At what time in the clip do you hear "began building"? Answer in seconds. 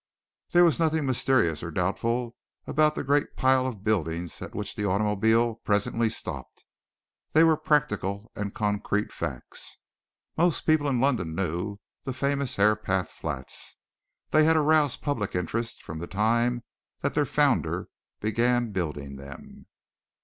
18.21-19.17